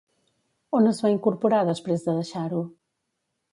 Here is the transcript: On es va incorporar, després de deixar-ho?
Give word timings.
On 0.79 0.91
es 0.91 1.01
va 1.07 1.11
incorporar, 1.17 1.61
després 1.69 2.09
de 2.09 2.17
deixar-ho? 2.23 2.65